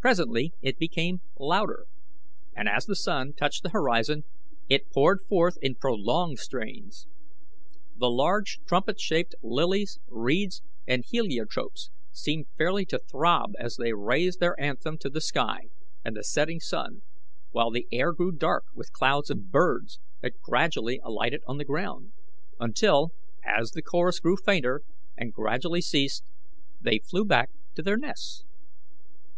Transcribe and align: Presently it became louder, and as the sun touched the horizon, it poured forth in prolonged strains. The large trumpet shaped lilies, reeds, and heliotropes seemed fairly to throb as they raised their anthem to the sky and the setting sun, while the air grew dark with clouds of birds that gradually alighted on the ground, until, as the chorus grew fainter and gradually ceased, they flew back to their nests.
Presently 0.00 0.54
it 0.62 0.78
became 0.78 1.20
louder, 1.38 1.84
and 2.56 2.70
as 2.70 2.86
the 2.86 2.96
sun 2.96 3.34
touched 3.34 3.62
the 3.62 3.68
horizon, 3.68 4.24
it 4.70 4.90
poured 4.90 5.20
forth 5.28 5.58
in 5.60 5.74
prolonged 5.74 6.38
strains. 6.38 7.06
The 7.94 8.08
large 8.10 8.60
trumpet 8.66 8.98
shaped 8.98 9.34
lilies, 9.42 9.98
reeds, 10.08 10.62
and 10.86 11.04
heliotropes 11.04 11.90
seemed 12.12 12.46
fairly 12.56 12.86
to 12.86 12.98
throb 12.98 13.52
as 13.58 13.76
they 13.76 13.92
raised 13.92 14.40
their 14.40 14.58
anthem 14.58 14.96
to 15.00 15.10
the 15.10 15.20
sky 15.20 15.64
and 16.02 16.16
the 16.16 16.24
setting 16.24 16.58
sun, 16.58 17.02
while 17.50 17.70
the 17.70 17.86
air 17.92 18.12
grew 18.14 18.32
dark 18.32 18.64
with 18.74 18.90
clouds 18.94 19.28
of 19.28 19.50
birds 19.50 20.00
that 20.22 20.40
gradually 20.40 20.98
alighted 21.04 21.42
on 21.46 21.58
the 21.58 21.66
ground, 21.66 22.14
until, 22.58 23.10
as 23.44 23.72
the 23.72 23.82
chorus 23.82 24.18
grew 24.18 24.38
fainter 24.38 24.80
and 25.14 25.34
gradually 25.34 25.82
ceased, 25.82 26.24
they 26.80 26.98
flew 26.98 27.26
back 27.26 27.50
to 27.74 27.82
their 27.82 27.98
nests. 27.98 28.46